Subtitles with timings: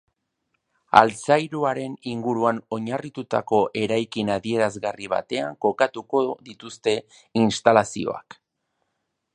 [1.01, 6.97] Altzairuaren inguruan oinarritutako eraikin adierazgarri batean kokatuko dituzte
[7.45, 8.41] instalazioak.